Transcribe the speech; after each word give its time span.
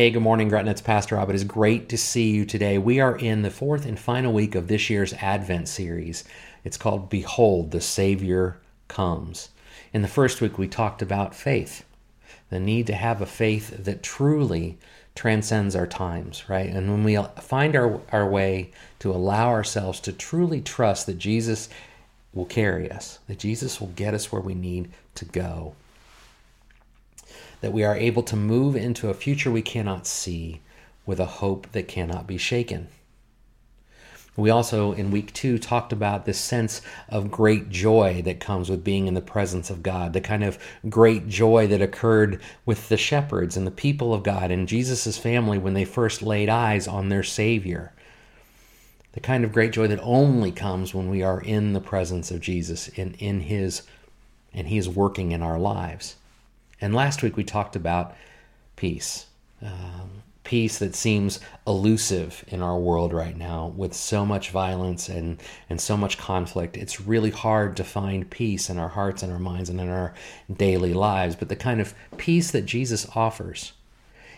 Hey, 0.00 0.08
good 0.08 0.22
morning, 0.22 0.48
Gretna. 0.48 0.70
It's 0.70 0.80
Pastor 0.80 1.16
Rob. 1.16 1.28
It 1.28 1.36
is 1.36 1.44
great 1.44 1.90
to 1.90 1.98
see 1.98 2.30
you 2.30 2.46
today. 2.46 2.78
We 2.78 3.00
are 3.00 3.14
in 3.14 3.42
the 3.42 3.50
fourth 3.50 3.84
and 3.84 3.98
final 3.98 4.32
week 4.32 4.54
of 4.54 4.66
this 4.66 4.88
year's 4.88 5.12
Advent 5.12 5.68
series. 5.68 6.24
It's 6.64 6.78
called 6.78 7.10
Behold, 7.10 7.70
the 7.70 7.82
Savior 7.82 8.56
Comes. 8.88 9.50
In 9.92 10.00
the 10.00 10.08
first 10.08 10.40
week, 10.40 10.56
we 10.56 10.68
talked 10.68 11.02
about 11.02 11.34
faith, 11.34 11.84
the 12.48 12.58
need 12.58 12.86
to 12.86 12.94
have 12.94 13.20
a 13.20 13.26
faith 13.26 13.84
that 13.84 14.02
truly 14.02 14.78
transcends 15.14 15.76
our 15.76 15.86
times, 15.86 16.48
right? 16.48 16.70
And 16.70 16.90
when 16.90 17.04
we 17.04 17.22
find 17.38 17.76
our, 17.76 18.00
our 18.10 18.26
way 18.26 18.70
to 19.00 19.10
allow 19.10 19.50
ourselves 19.50 20.00
to 20.00 20.14
truly 20.14 20.62
trust 20.62 21.04
that 21.08 21.18
Jesus 21.18 21.68
will 22.32 22.46
carry 22.46 22.90
us, 22.90 23.18
that 23.28 23.38
Jesus 23.38 23.82
will 23.82 23.88
get 23.88 24.14
us 24.14 24.32
where 24.32 24.40
we 24.40 24.54
need 24.54 24.92
to 25.16 25.26
go 25.26 25.74
that 27.60 27.72
we 27.72 27.84
are 27.84 27.96
able 27.96 28.22
to 28.22 28.36
move 28.36 28.76
into 28.76 29.10
a 29.10 29.14
future 29.14 29.50
we 29.50 29.62
cannot 29.62 30.06
see 30.06 30.60
with 31.06 31.20
a 31.20 31.26
hope 31.26 31.70
that 31.72 31.88
cannot 31.88 32.26
be 32.26 32.38
shaken. 32.38 32.88
We 34.36 34.48
also, 34.48 34.92
in 34.92 35.10
week 35.10 35.34
two, 35.34 35.58
talked 35.58 35.92
about 35.92 36.24
this 36.24 36.38
sense 36.38 36.80
of 37.08 37.30
great 37.30 37.68
joy 37.68 38.22
that 38.22 38.40
comes 38.40 38.70
with 38.70 38.84
being 38.84 39.06
in 39.06 39.14
the 39.14 39.20
presence 39.20 39.70
of 39.70 39.82
God, 39.82 40.12
the 40.12 40.20
kind 40.20 40.44
of 40.44 40.58
great 40.88 41.28
joy 41.28 41.66
that 41.66 41.82
occurred 41.82 42.40
with 42.64 42.88
the 42.88 42.96
shepherds 42.96 43.56
and 43.56 43.66
the 43.66 43.72
people 43.72 44.14
of 44.14 44.22
God 44.22 44.50
and 44.50 44.68
Jesus' 44.68 45.18
family 45.18 45.58
when 45.58 45.74
they 45.74 45.84
first 45.84 46.22
laid 46.22 46.48
eyes 46.48 46.86
on 46.88 47.08
their 47.08 47.24
Savior. 47.24 47.92
The 49.12 49.20
kind 49.20 49.44
of 49.44 49.52
great 49.52 49.72
joy 49.72 49.88
that 49.88 50.00
only 50.00 50.52
comes 50.52 50.94
when 50.94 51.10
we 51.10 51.22
are 51.22 51.40
in 51.40 51.72
the 51.72 51.80
presence 51.80 52.30
of 52.30 52.40
Jesus, 52.40 52.88
in, 52.88 53.14
in 53.14 53.40
His, 53.40 53.82
and 54.54 54.68
He 54.68 54.78
is 54.78 54.88
working 54.88 55.32
in 55.32 55.42
our 55.42 55.58
lives. 55.58 56.16
And 56.80 56.94
last 56.94 57.22
week 57.22 57.36
we 57.36 57.44
talked 57.44 57.76
about 57.76 58.14
peace. 58.76 59.26
Um, 59.62 60.22
peace 60.42 60.78
that 60.78 60.94
seems 60.96 61.38
elusive 61.66 62.44
in 62.48 62.62
our 62.62 62.78
world 62.78 63.12
right 63.12 63.36
now 63.36 63.72
with 63.76 63.94
so 63.94 64.24
much 64.24 64.50
violence 64.50 65.08
and, 65.08 65.40
and 65.68 65.80
so 65.80 65.96
much 65.96 66.18
conflict. 66.18 66.76
It's 66.76 67.00
really 67.00 67.30
hard 67.30 67.76
to 67.76 67.84
find 67.84 68.28
peace 68.28 68.70
in 68.70 68.78
our 68.78 68.88
hearts 68.88 69.22
and 69.22 69.32
our 69.32 69.38
minds 69.38 69.68
and 69.68 69.80
in 69.80 69.88
our 69.88 70.14
daily 70.52 70.94
lives. 70.94 71.36
But 71.36 71.50
the 71.50 71.56
kind 71.56 71.80
of 71.80 71.94
peace 72.16 72.50
that 72.50 72.66
Jesus 72.66 73.06
offers 73.14 73.74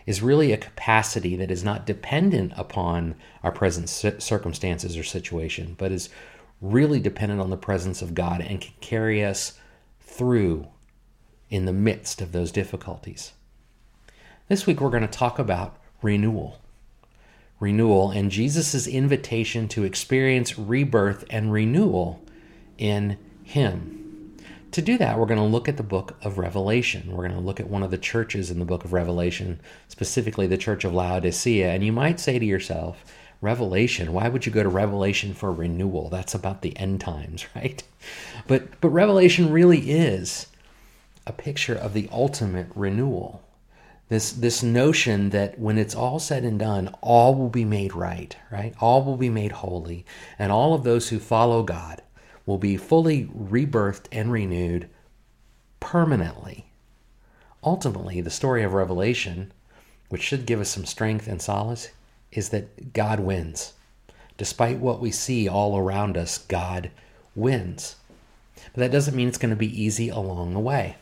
is 0.05 0.21
really 0.21 0.53
a 0.53 0.59
capacity 0.59 1.37
that 1.37 1.51
is 1.51 1.63
not 1.63 1.87
dependent 1.87 2.53
upon 2.57 3.15
our 3.43 3.53
present 3.53 3.89
circumstances 3.89 4.99
or 4.99 5.05
situation, 5.05 5.77
but 5.79 5.93
is 5.93 6.09
really 6.61 7.01
dependent 7.01 7.41
on 7.41 7.51
the 7.51 7.57
presence 7.57 8.03
of 8.03 8.15
God 8.15 8.41
and 8.41 8.61
can 8.61 8.75
carry 8.81 9.25
us 9.25 9.59
through 10.01 10.67
in 11.53 11.67
the 11.67 11.73
midst 11.73 12.23
of 12.23 12.33
those 12.33 12.51
difficulties. 12.51 13.33
This 14.49 14.67
week 14.67 14.81
we're 14.81 14.89
going 14.89 15.03
to 15.03 15.07
talk 15.07 15.39
about 15.39 15.77
renewal. 16.01 16.59
Renewal 17.61 18.11
and 18.11 18.31
Jesus' 18.31 18.87
invitation 18.87 19.69
to 19.69 19.85
experience 19.85 20.59
rebirth 20.59 21.27
and 21.29 21.53
renewal 21.53 22.25
in 22.79 23.19
Him. 23.45 24.35
To 24.71 24.81
do 24.81 24.97
that, 24.97 25.19
we're 25.19 25.27
going 25.27 25.39
to 25.39 25.45
look 25.45 25.69
at 25.69 25.77
the 25.77 25.83
book 25.83 26.17
of 26.23 26.39
Revelation. 26.39 27.13
We're 27.13 27.29
going 27.29 27.39
to 27.39 27.47
look 27.47 27.61
at 27.61 27.69
one 27.69 27.83
of 27.83 27.91
the 27.91 27.99
churches 27.99 28.51
in 28.51 28.59
the 28.59 28.65
book 28.65 28.87
of 28.87 28.95
Revelation, 28.95 29.61
specifically 29.89 30.47
the 30.47 30.57
church 30.57 30.85
of 30.85 30.95
Laodicea. 30.95 31.69
And 31.69 31.85
you 31.85 31.93
might 31.93 32.19
say 32.19 32.39
to 32.39 32.47
yourself, 32.47 33.05
Revelation, 33.43 34.15
why 34.15 34.29
would 34.29 34.47
you 34.47 34.53
go 34.53 34.63
to 34.63 34.71
Revelation 34.71 35.35
for 35.35 35.53
renewal? 35.53 36.09
That's 36.09 36.35
about 36.35 36.63
the 36.63 36.75
end 36.79 37.03
times, 37.03 37.45
right? 37.55 37.83
But 38.47 38.81
but 38.81 38.89
Revelation 38.89 39.53
really 39.53 39.91
is 39.91 40.47
a 41.27 41.33
picture 41.33 41.75
of 41.75 41.93
the 41.93 42.09
ultimate 42.13 42.69
renewal. 42.75 43.43
This, 44.09 44.33
this 44.33 44.63
notion 44.63 45.31
that 45.31 45.59
when 45.59 45.79
it's 45.79 45.95
all 45.95 46.19
said 46.19 46.45
and 46.45 46.59
done, 46.59 46.95
all 47.01 47.35
will 47.35 47.49
be 47.49 47.65
made 47.65 47.95
right, 47.95 48.37
right? 48.51 48.75
All 48.81 49.03
will 49.03 49.17
be 49.17 49.31
made 49.31 49.53
holy, 49.53 50.05
and 50.39 50.53
all 50.53 50.75
of 50.75 50.85
those 50.85 51.09
who 51.09 51.19
follow 51.19 51.63
God 51.63 52.03
will 52.45 52.59
be 52.59 52.77
fully 52.77 53.27
rebirthed 53.27 54.07
and 54.13 54.31
renewed 54.31 54.89
permanently. 55.81 56.67
Ultimately, 57.65 58.21
the 58.21 58.31
story 58.31 58.63
of 58.65 58.73
Revelation, 58.73 59.53
which 60.09 60.23
should 60.23 60.47
give 60.47 60.61
us 60.61 60.69
some 60.69 60.85
strength 60.85 61.29
and 61.29 61.41
solace, 61.41 61.89
is 62.33 62.49
that 62.49 62.93
God 62.93 63.21
wins. 63.21 63.75
Despite 64.37 64.79
what 64.79 65.01
we 65.01 65.11
see 65.11 65.49
all 65.49 65.79
around 65.79 66.17
us, 66.17 66.39
God 66.39 66.91
wins. 67.35 67.97
But 68.75 68.81
that 68.81 68.93
doesn't 68.93 69.15
mean 69.15 69.29
it's 69.29 69.39
going 69.39 69.51
to 69.51 69.57
be 69.57 69.83
easy 69.83 70.09
along 70.09 70.55
the 70.55 70.61
way. 70.61 70.97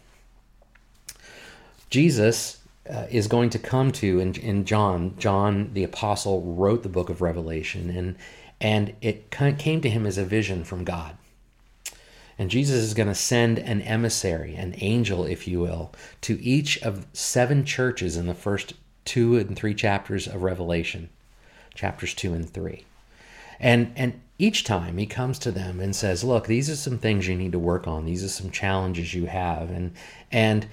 Jesus 1.90 2.60
uh, 2.88 3.06
is 3.10 3.26
going 3.26 3.50
to 3.50 3.58
come 3.58 3.92
to 3.92 4.20
in, 4.20 4.34
in 4.36 4.64
John. 4.64 5.14
John 5.18 5.70
the 5.74 5.84
apostle 5.84 6.40
wrote 6.42 6.82
the 6.82 6.88
book 6.88 7.10
of 7.10 7.20
Revelation, 7.20 7.90
and 7.90 8.16
and 8.60 8.94
it 9.00 9.30
came 9.30 9.80
to 9.80 9.90
him 9.90 10.06
as 10.06 10.18
a 10.18 10.24
vision 10.24 10.64
from 10.64 10.84
God. 10.84 11.16
And 12.38 12.50
Jesus 12.50 12.82
is 12.82 12.94
going 12.94 13.08
to 13.08 13.14
send 13.14 13.58
an 13.58 13.82
emissary, 13.82 14.54
an 14.54 14.74
angel, 14.78 15.26
if 15.26 15.46
you 15.46 15.60
will, 15.60 15.92
to 16.22 16.42
each 16.42 16.78
of 16.82 17.06
seven 17.12 17.66
churches 17.66 18.16
in 18.16 18.26
the 18.26 18.34
first 18.34 18.72
two 19.04 19.36
and 19.36 19.54
three 19.54 19.74
chapters 19.74 20.26
of 20.26 20.42
Revelation, 20.42 21.10
chapters 21.74 22.14
two 22.14 22.32
and 22.32 22.48
three. 22.48 22.84
And 23.58 23.92
and 23.94 24.20
each 24.38 24.64
time 24.64 24.96
he 24.96 25.04
comes 25.04 25.38
to 25.40 25.50
them 25.50 25.80
and 25.80 25.94
says, 25.94 26.24
"Look, 26.24 26.46
these 26.46 26.70
are 26.70 26.76
some 26.76 26.96
things 26.96 27.28
you 27.28 27.36
need 27.36 27.52
to 27.52 27.58
work 27.58 27.86
on. 27.86 28.06
These 28.06 28.24
are 28.24 28.28
some 28.28 28.50
challenges 28.50 29.12
you 29.12 29.26
have." 29.26 29.70
And 29.70 29.92
and 30.32 30.66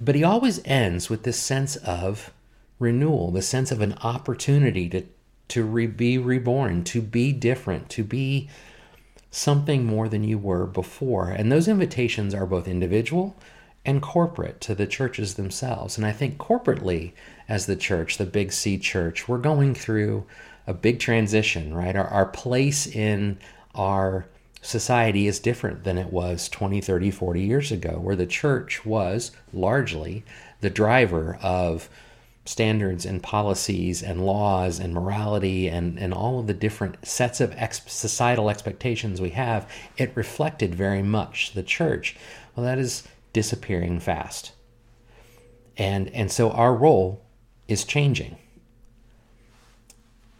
but 0.00 0.14
he 0.14 0.24
always 0.24 0.60
ends 0.64 1.08
with 1.08 1.22
this 1.22 1.38
sense 1.38 1.76
of 1.76 2.32
renewal, 2.78 3.30
the 3.30 3.42
sense 3.42 3.72
of 3.72 3.80
an 3.80 3.94
opportunity 4.02 4.88
to, 4.88 5.02
to 5.48 5.64
re- 5.64 5.86
be 5.86 6.18
reborn, 6.18 6.84
to 6.84 7.00
be 7.00 7.32
different, 7.32 7.88
to 7.90 8.04
be 8.04 8.48
something 9.30 9.84
more 9.84 10.08
than 10.08 10.24
you 10.24 10.38
were 10.38 10.66
before. 10.66 11.30
And 11.30 11.50
those 11.50 11.68
invitations 11.68 12.34
are 12.34 12.46
both 12.46 12.68
individual 12.68 13.36
and 13.84 14.02
corporate 14.02 14.60
to 14.62 14.74
the 14.74 14.86
churches 14.86 15.34
themselves. 15.34 15.96
And 15.96 16.06
I 16.06 16.12
think 16.12 16.38
corporately, 16.38 17.12
as 17.48 17.66
the 17.66 17.76
church, 17.76 18.18
the 18.18 18.26
Big 18.26 18.52
C 18.52 18.78
church, 18.78 19.28
we're 19.28 19.38
going 19.38 19.74
through 19.74 20.26
a 20.66 20.74
big 20.74 20.98
transition, 20.98 21.72
right? 21.72 21.94
Our, 21.94 22.08
our 22.08 22.26
place 22.26 22.86
in 22.86 23.38
our 23.74 24.26
society 24.62 25.26
is 25.26 25.38
different 25.38 25.84
than 25.84 25.98
it 25.98 26.12
was 26.12 26.48
20, 26.48 26.80
30, 26.80 27.10
40 27.10 27.40
years 27.40 27.72
ago, 27.72 27.98
where 28.00 28.16
the 28.16 28.26
church 28.26 28.84
was 28.84 29.32
largely 29.52 30.24
the 30.60 30.70
driver 30.70 31.38
of 31.42 31.88
standards 32.44 33.04
and 33.04 33.22
policies 33.22 34.02
and 34.02 34.24
laws 34.24 34.78
and 34.78 34.94
morality 34.94 35.68
and, 35.68 35.98
and 35.98 36.14
all 36.14 36.38
of 36.38 36.46
the 36.46 36.54
different 36.54 37.04
sets 37.04 37.40
of 37.40 37.52
ex- 37.56 37.82
societal 37.86 38.48
expectations 38.48 39.20
we 39.20 39.30
have, 39.30 39.70
it 39.96 40.12
reflected 40.14 40.74
very 40.74 41.02
much 41.02 41.52
the 41.52 41.62
church. 41.62 42.16
Well, 42.54 42.64
that 42.64 42.78
is 42.78 43.02
disappearing 43.32 44.00
fast. 44.00 44.52
And, 45.76 46.08
and 46.10 46.30
so 46.30 46.50
our 46.52 46.74
role 46.74 47.22
is 47.68 47.84
changing. 47.84 48.36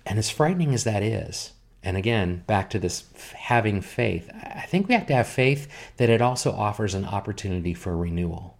And 0.06 0.18
as 0.18 0.30
frightening 0.30 0.72
as 0.72 0.84
that 0.84 1.02
is, 1.02 1.52
and 1.86 1.96
again, 1.96 2.42
back 2.48 2.68
to 2.70 2.80
this 2.80 3.04
having 3.36 3.80
faith, 3.80 4.28
I 4.34 4.64
think 4.66 4.88
we 4.88 4.94
have 4.94 5.06
to 5.06 5.14
have 5.14 5.28
faith 5.28 5.68
that 5.98 6.10
it 6.10 6.20
also 6.20 6.50
offers 6.50 6.94
an 6.94 7.04
opportunity 7.04 7.74
for 7.74 7.96
renewal. 7.96 8.56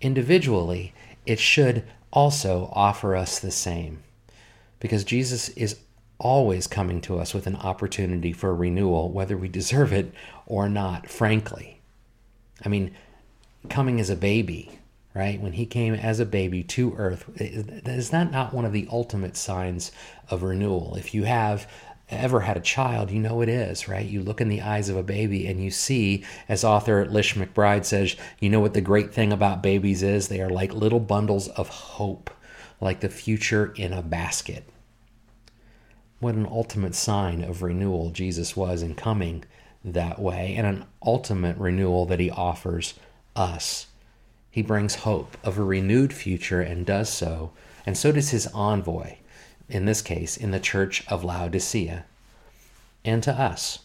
Individually, 0.00 0.94
it 1.26 1.40
should 1.40 1.82
also 2.12 2.70
offer 2.72 3.16
us 3.16 3.40
the 3.40 3.50
same 3.50 4.04
because 4.78 5.02
Jesus 5.02 5.48
is 5.48 5.80
always 6.18 6.68
coming 6.68 7.00
to 7.00 7.18
us 7.18 7.34
with 7.34 7.48
an 7.48 7.56
opportunity 7.56 8.32
for 8.32 8.54
renewal, 8.54 9.10
whether 9.10 9.36
we 9.36 9.48
deserve 9.48 9.92
it 9.92 10.12
or 10.46 10.68
not, 10.68 11.08
frankly. 11.08 11.80
I 12.64 12.68
mean, 12.68 12.94
coming 13.68 13.98
as 13.98 14.10
a 14.10 14.16
baby, 14.16 14.78
right? 15.12 15.40
When 15.40 15.54
he 15.54 15.66
came 15.66 15.94
as 15.94 16.20
a 16.20 16.24
baby 16.24 16.62
to 16.62 16.94
earth, 16.98 17.28
is 17.34 18.10
that 18.10 18.30
not 18.30 18.54
one 18.54 18.64
of 18.64 18.72
the 18.72 18.86
ultimate 18.92 19.36
signs 19.36 19.90
of 20.30 20.44
renewal? 20.44 20.94
If 20.94 21.12
you 21.12 21.24
have 21.24 21.68
ever 22.08 22.40
had 22.40 22.56
a 22.56 22.60
child, 22.60 23.10
you 23.10 23.18
know 23.18 23.40
it 23.40 23.48
is, 23.48 23.88
right? 23.88 24.06
You 24.06 24.22
look 24.22 24.40
in 24.40 24.48
the 24.48 24.62
eyes 24.62 24.88
of 24.88 24.96
a 24.96 25.02
baby 25.02 25.46
and 25.46 25.62
you 25.62 25.70
see, 25.70 26.24
as 26.48 26.64
author 26.64 27.04
Lish 27.04 27.34
McBride 27.34 27.84
says, 27.84 28.16
you 28.38 28.48
know 28.48 28.60
what 28.60 28.74
the 28.74 28.80
great 28.80 29.12
thing 29.12 29.32
about 29.32 29.62
babies 29.62 30.02
is? 30.02 30.28
They 30.28 30.40
are 30.40 30.50
like 30.50 30.72
little 30.72 31.00
bundles 31.00 31.48
of 31.48 31.68
hope, 31.68 32.30
like 32.80 33.00
the 33.00 33.08
future 33.08 33.72
in 33.76 33.92
a 33.92 34.02
basket. 34.02 34.64
What 36.20 36.34
an 36.34 36.46
ultimate 36.46 36.94
sign 36.94 37.42
of 37.42 37.62
renewal 37.62 38.10
Jesus 38.10 38.56
was 38.56 38.82
in 38.82 38.94
coming 38.94 39.44
that 39.84 40.18
way, 40.18 40.54
and 40.56 40.66
an 40.66 40.84
ultimate 41.04 41.56
renewal 41.58 42.06
that 42.06 42.20
he 42.20 42.30
offers 42.30 42.94
us. 43.34 43.86
He 44.50 44.62
brings 44.62 44.96
hope 44.96 45.36
of 45.44 45.58
a 45.58 45.62
renewed 45.62 46.12
future 46.12 46.60
and 46.60 46.86
does 46.86 47.08
so, 47.10 47.52
and 47.84 47.96
so 47.96 48.12
does 48.12 48.30
his 48.30 48.46
envoy 48.48 49.16
in 49.68 49.84
this 49.84 50.02
case, 50.02 50.36
in 50.36 50.50
the 50.52 50.60
church 50.60 51.04
of 51.08 51.24
Laodicea, 51.24 52.04
and 53.04 53.22
to 53.22 53.32
us. 53.32 53.80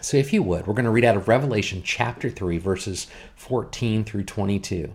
So, 0.00 0.16
if 0.16 0.32
you 0.32 0.42
would, 0.42 0.66
we're 0.66 0.74
going 0.74 0.84
to 0.86 0.90
read 0.90 1.04
out 1.04 1.16
of 1.16 1.28
Revelation 1.28 1.82
chapter 1.84 2.28
3, 2.30 2.58
verses 2.58 3.06
14 3.36 4.04
through 4.04 4.24
22. 4.24 4.92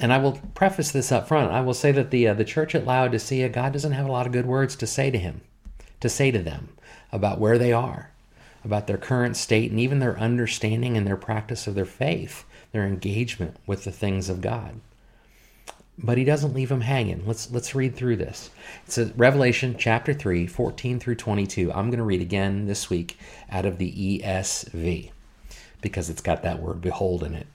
and 0.00 0.12
I 0.12 0.18
will 0.18 0.40
preface 0.54 0.90
this 0.90 1.12
up 1.12 1.28
front. 1.28 1.52
I 1.52 1.60
will 1.60 1.74
say 1.74 1.92
that 1.92 2.10
the 2.10 2.28
uh, 2.28 2.34
the 2.34 2.44
church 2.44 2.74
at 2.74 2.86
Laodicea, 2.86 3.48
God 3.50 3.72
doesn't 3.72 3.92
have 3.92 4.06
a 4.06 4.12
lot 4.12 4.26
of 4.26 4.32
good 4.32 4.46
words 4.46 4.76
to 4.76 4.86
say 4.86 5.10
to 5.10 5.18
him, 5.18 5.40
to 6.00 6.08
say 6.08 6.30
to 6.30 6.38
them 6.40 6.70
about 7.12 7.40
where 7.40 7.58
they 7.58 7.72
are, 7.72 8.10
about 8.64 8.86
their 8.86 8.98
current 8.98 9.36
state, 9.36 9.70
and 9.70 9.80
even 9.80 9.98
their 9.98 10.18
understanding 10.18 10.96
and 10.96 11.06
their 11.06 11.16
practice 11.16 11.66
of 11.66 11.74
their 11.74 11.84
faith, 11.84 12.44
their 12.72 12.86
engagement 12.86 13.56
with 13.66 13.84
the 13.84 13.92
things 13.92 14.28
of 14.28 14.40
God. 14.40 14.80
But 16.00 16.16
he 16.16 16.24
doesn't 16.24 16.54
leave 16.54 16.68
them 16.68 16.82
hanging. 16.82 17.26
Let's 17.26 17.50
let's 17.50 17.74
read 17.74 17.96
through 17.96 18.16
this. 18.16 18.50
It 18.86 18.92
says 18.92 19.12
Revelation 19.16 19.74
chapter 19.76 20.14
3, 20.14 20.46
14 20.46 21.00
through 21.00 21.16
22. 21.16 21.72
I'm 21.72 21.90
going 21.90 21.98
to 21.98 22.04
read 22.04 22.20
again 22.20 22.66
this 22.66 22.88
week 22.88 23.18
out 23.50 23.66
of 23.66 23.78
the 23.78 24.20
ESV 24.20 25.10
because 25.80 26.08
it's 26.08 26.22
got 26.22 26.42
that 26.42 26.60
word 26.60 26.80
behold 26.80 27.24
in 27.24 27.34
it. 27.34 27.46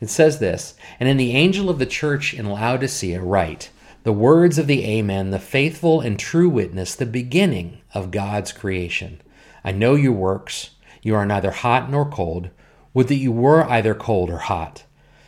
It 0.00 0.10
says 0.10 0.38
this, 0.38 0.74
and 1.00 1.08
in 1.08 1.16
the 1.16 1.34
angel 1.34 1.70
of 1.70 1.78
the 1.78 1.86
church 1.86 2.34
in 2.34 2.46
Laodicea 2.46 3.20
write, 3.20 3.70
the 4.02 4.12
words 4.12 4.58
of 4.58 4.66
the 4.66 4.84
Amen, 4.84 5.30
the 5.30 5.38
faithful 5.38 6.00
and 6.00 6.18
true 6.18 6.48
witness, 6.48 6.94
the 6.94 7.06
beginning 7.06 7.78
of 7.92 8.10
God's 8.12 8.52
creation. 8.52 9.20
I 9.64 9.72
know 9.72 9.96
your 9.96 10.12
works. 10.12 10.70
You 11.02 11.16
are 11.16 11.26
neither 11.26 11.50
hot 11.50 11.90
nor 11.90 12.08
cold. 12.08 12.50
Would 12.94 13.08
that 13.08 13.16
you 13.16 13.32
were 13.32 13.64
either 13.64 13.94
cold 13.94 14.30
or 14.30 14.38
hot. 14.38 14.84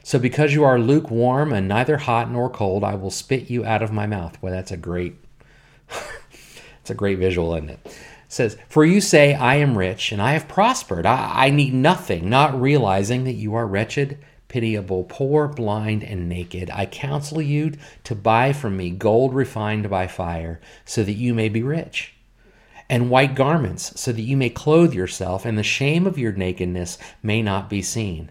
So 0.09 0.19
because 0.19 0.55
you 0.55 0.65
are 0.65 0.79
lukewarm 0.79 1.53
and 1.53 1.69
neither 1.69 1.99
hot 1.99 2.31
nor 2.31 2.49
cold, 2.49 2.83
I 2.83 2.95
will 2.95 3.11
spit 3.11 3.51
you 3.51 3.67
out 3.67 3.83
of 3.83 3.93
my 3.93 4.07
mouth. 4.07 4.39
Well, 4.41 4.55
that's 4.55 4.73
a 4.73 4.79
great, 4.79 5.17
it's 6.81 6.89
a 6.89 6.95
great 6.95 7.19
visual, 7.19 7.55
isn't 7.55 7.69
it? 7.69 7.81
it? 7.85 7.99
says, 8.27 8.57
For 8.71 8.87
you 8.87 9.03
say, 9.03 9.35
I 9.35 9.57
am 9.57 9.77
rich 9.77 10.11
and 10.11 10.23
I 10.23 10.33
have 10.33 10.49
prospered. 10.49 11.05
I, 11.05 11.49
I 11.49 11.51
need 11.51 11.75
nothing, 11.75 12.31
not 12.31 12.59
realizing 12.59 13.25
that 13.25 13.35
you 13.35 13.55
are 13.55 13.67
wretched 13.67 14.17
pitiable, 14.49 15.05
poor, 15.05 15.47
blind, 15.47 16.03
and 16.03 16.27
naked. 16.27 16.71
I 16.71 16.87
counsel 16.87 17.43
you 17.43 17.75
to 18.05 18.15
buy 18.15 18.55
from 18.55 18.79
me 18.79 18.89
gold 18.89 19.35
refined 19.35 19.91
by 19.91 20.07
fire, 20.07 20.59
so 20.87 21.03
that 21.03 21.13
you 21.13 21.35
may 21.35 21.51
be 21.51 21.63
rich, 21.63 22.15
and 22.89 23.11
white 23.11 23.35
garments, 23.35 24.01
so 24.01 24.13
that 24.13 24.23
you 24.23 24.39
may 24.39 24.49
clothe 24.49 24.95
yourself, 24.95 25.45
and 25.45 25.59
the 25.59 25.63
shame 25.63 26.07
of 26.07 26.17
your 26.17 26.33
nakedness 26.33 26.97
may 27.23 27.43
not 27.43 27.69
be 27.69 27.83
seen, 27.83 28.31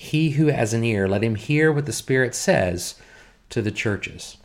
He 0.00 0.30
who 0.30 0.46
has 0.46 0.72
an 0.72 0.84
ear, 0.84 1.08
let 1.08 1.24
him 1.24 1.34
hear 1.34 1.72
what 1.72 1.84
the 1.84 1.92
Spirit 1.92 2.32
says 2.32 2.94
to 3.50 3.60
the 3.60 3.72
churches. 3.72 4.36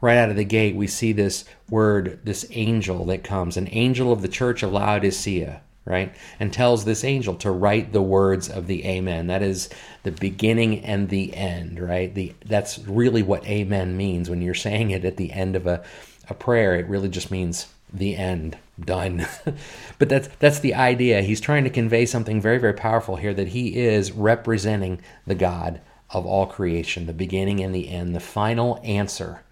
Right 0.00 0.16
out 0.16 0.30
of 0.30 0.36
the 0.36 0.44
gate, 0.44 0.74
we 0.74 0.88
see 0.88 1.12
this 1.12 1.44
word, 1.70 2.18
this 2.24 2.44
angel 2.50 3.04
that 3.04 3.22
comes, 3.22 3.56
an 3.56 3.68
angel 3.70 4.10
of 4.12 4.20
the 4.20 4.26
church 4.26 4.64
of 4.64 4.72
Laodicea 4.72 5.62
right? 5.84 6.12
And 6.40 6.52
tells 6.52 6.84
this 6.84 7.04
angel 7.04 7.36
to 7.36 7.52
write 7.52 7.92
the 7.92 8.02
words 8.02 8.48
of 8.48 8.66
the 8.66 8.84
amen. 8.84 9.28
That 9.28 9.40
is 9.40 9.68
the 10.02 10.10
beginning 10.10 10.84
and 10.84 11.08
the 11.08 11.32
end, 11.32 11.78
right? 11.78 12.12
The 12.12 12.34
that's 12.44 12.80
really 12.80 13.22
what 13.22 13.46
amen 13.46 13.96
means 13.96 14.28
when 14.28 14.42
you're 14.42 14.54
saying 14.54 14.90
it 14.90 15.04
at 15.04 15.16
the 15.16 15.30
end 15.30 15.54
of 15.54 15.68
a, 15.68 15.84
a 16.28 16.34
prayer. 16.34 16.74
It 16.74 16.88
really 16.88 17.08
just 17.08 17.30
means 17.30 17.68
the 17.92 18.16
end, 18.16 18.58
done. 18.78 19.26
but 19.98 20.08
that's 20.08 20.28
that's 20.38 20.60
the 20.60 20.74
idea. 20.74 21.22
He's 21.22 21.40
trying 21.40 21.64
to 21.64 21.70
convey 21.70 22.06
something 22.06 22.40
very 22.40 22.58
very 22.58 22.74
powerful 22.74 23.16
here 23.16 23.34
that 23.34 23.48
he 23.48 23.76
is 23.76 24.12
representing 24.12 25.00
the 25.26 25.34
God 25.34 25.80
of 26.10 26.24
all 26.24 26.46
creation, 26.46 27.06
the 27.06 27.12
beginning 27.12 27.60
and 27.60 27.74
the 27.74 27.88
end, 27.88 28.14
the 28.14 28.20
final 28.20 28.80
answer 28.84 29.42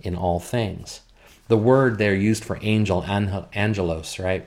in 0.00 0.14
all 0.14 0.40
things. 0.40 1.00
The 1.48 1.56
word 1.56 1.98
there 1.98 2.14
used 2.14 2.44
for 2.44 2.58
angel, 2.62 3.04
angelos, 3.04 4.18
right? 4.18 4.46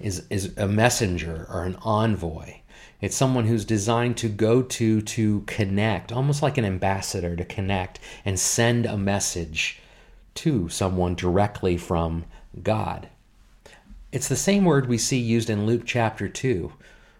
is, 0.00 0.24
is 0.30 0.56
a 0.56 0.66
messenger 0.66 1.46
or 1.50 1.64
an 1.64 1.76
envoy. 1.82 2.56
It's 3.00 3.16
someone 3.16 3.46
who's 3.46 3.64
designed 3.64 4.16
to 4.18 4.28
go 4.28 4.62
to 4.62 5.02
to 5.02 5.40
connect, 5.42 6.12
almost 6.12 6.42
like 6.42 6.56
an 6.56 6.64
ambassador 6.64 7.36
to 7.36 7.44
connect 7.44 8.00
and 8.24 8.38
send 8.38 8.86
a 8.86 8.96
message 8.96 9.80
to 10.36 10.68
someone 10.68 11.14
directly 11.14 11.76
from 11.76 12.24
God. 12.62 13.08
It's 14.12 14.28
the 14.28 14.36
same 14.36 14.64
word 14.64 14.86
we 14.86 14.98
see 14.98 15.18
used 15.18 15.50
in 15.50 15.66
Luke 15.66 15.82
chapter 15.84 16.28
2 16.28 16.72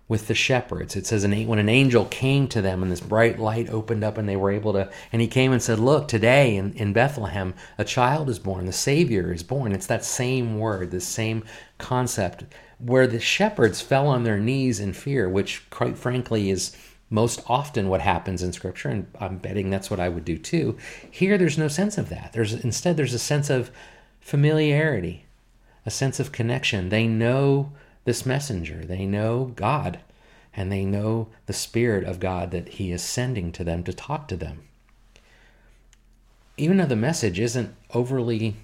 with 0.08 0.28
the 0.28 0.34
shepherds. 0.34 0.94
It 0.94 1.06
says, 1.06 1.26
when 1.26 1.58
an 1.58 1.68
angel 1.68 2.04
came 2.06 2.46
to 2.48 2.62
them 2.62 2.82
and 2.82 2.92
this 2.92 3.00
bright 3.00 3.38
light 3.38 3.68
opened 3.68 4.04
up 4.04 4.18
and 4.18 4.28
they 4.28 4.36
were 4.36 4.52
able 4.52 4.72
to, 4.74 4.90
and 5.12 5.20
he 5.20 5.28
came 5.28 5.52
and 5.52 5.62
said, 5.62 5.78
Look, 5.78 6.06
today 6.06 6.56
in, 6.56 6.72
in 6.74 6.92
Bethlehem, 6.92 7.54
a 7.76 7.84
child 7.84 8.30
is 8.30 8.38
born, 8.38 8.66
the 8.66 8.72
Savior 8.72 9.32
is 9.32 9.42
born. 9.42 9.72
It's 9.72 9.86
that 9.86 10.04
same 10.04 10.58
word, 10.58 10.90
the 10.90 11.00
same 11.00 11.44
concept 11.78 12.44
where 12.78 13.06
the 13.06 13.20
shepherds 13.20 13.80
fell 13.80 14.06
on 14.06 14.24
their 14.24 14.38
knees 14.38 14.80
in 14.80 14.92
fear, 14.92 15.28
which, 15.28 15.68
quite 15.70 15.98
frankly, 15.98 16.50
is 16.50 16.76
most 17.08 17.42
often 17.46 17.88
what 17.88 18.00
happens 18.00 18.42
in 18.42 18.52
scripture 18.52 18.88
and 18.88 19.06
i'm 19.20 19.38
betting 19.38 19.70
that's 19.70 19.90
what 19.90 20.00
i 20.00 20.08
would 20.08 20.24
do 20.24 20.36
too 20.36 20.76
here 21.08 21.38
there's 21.38 21.56
no 21.56 21.68
sense 21.68 21.98
of 21.98 22.08
that 22.08 22.32
there's 22.32 22.52
instead 22.52 22.96
there's 22.96 23.14
a 23.14 23.18
sense 23.18 23.48
of 23.48 23.70
familiarity 24.20 25.24
a 25.86 25.90
sense 25.90 26.20
of 26.20 26.32
connection 26.32 26.90
they 26.90 27.06
know 27.06 27.72
this 28.04 28.26
messenger 28.26 28.84
they 28.84 29.06
know 29.06 29.52
god 29.56 29.98
and 30.54 30.70
they 30.70 30.84
know 30.84 31.28
the 31.46 31.52
spirit 31.52 32.04
of 32.04 32.20
god 32.20 32.50
that 32.50 32.68
he 32.68 32.92
is 32.92 33.02
sending 33.02 33.50
to 33.50 33.64
them 33.64 33.82
to 33.82 33.92
talk 33.92 34.28
to 34.28 34.36
them 34.36 34.64
even 36.58 36.76
though 36.76 36.86
the 36.86 36.96
message 36.96 37.40
isn't 37.40 37.74
overly 37.94 38.56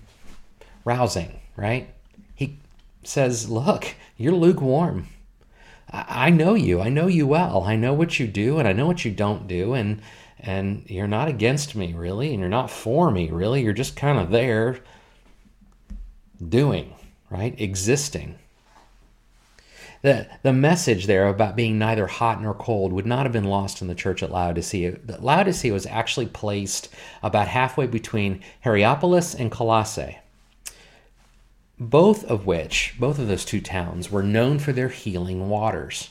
rousing 0.84 1.40
right 1.56 1.88
he 2.34 2.58
says 3.02 3.48
look 3.48 3.94
you're 4.22 4.32
lukewarm. 4.32 5.08
I 5.90 6.30
know 6.30 6.54
you. 6.54 6.80
I 6.80 6.88
know 6.88 7.08
you 7.08 7.26
well. 7.26 7.64
I 7.64 7.74
know 7.74 7.92
what 7.92 8.20
you 8.20 8.28
do 8.28 8.58
and 8.58 8.68
I 8.68 8.72
know 8.72 8.86
what 8.86 9.04
you 9.04 9.10
don't 9.10 9.48
do 9.48 9.74
and 9.74 10.00
and 10.38 10.84
you're 10.88 11.08
not 11.08 11.26
against 11.26 11.74
me 11.74 11.92
really 11.92 12.30
and 12.30 12.38
you're 12.38 12.48
not 12.48 12.70
for 12.70 13.10
me 13.10 13.30
really. 13.30 13.62
You're 13.62 13.72
just 13.72 13.96
kind 13.96 14.20
of 14.20 14.30
there 14.30 14.78
doing, 16.48 16.94
right? 17.32 17.58
Existing. 17.60 18.38
The, 20.02 20.26
the 20.42 20.52
message 20.52 21.06
there 21.06 21.28
about 21.28 21.56
being 21.56 21.78
neither 21.78 22.06
hot 22.06 22.42
nor 22.42 22.54
cold 22.54 22.92
would 22.92 23.06
not 23.06 23.24
have 23.24 23.32
been 23.32 23.44
lost 23.44 23.80
in 23.80 23.88
the 23.88 23.94
church 23.94 24.22
at 24.22 24.32
Laodicea. 24.32 24.98
Laodicea 25.20 25.72
was 25.72 25.86
actually 25.86 26.26
placed 26.26 26.88
about 27.22 27.48
halfway 27.48 27.86
between 27.86 28.42
Hierapolis 28.64 29.34
and 29.34 29.50
Colossae 29.50 30.18
both 31.90 32.24
of 32.24 32.46
which, 32.46 32.94
both 32.98 33.18
of 33.18 33.28
those 33.28 33.44
two 33.44 33.60
towns, 33.60 34.10
were 34.10 34.22
known 34.22 34.58
for 34.58 34.72
their 34.72 34.88
healing 34.88 35.48
waters. 35.48 36.10